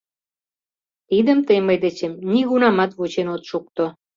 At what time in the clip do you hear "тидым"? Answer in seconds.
1.09-1.39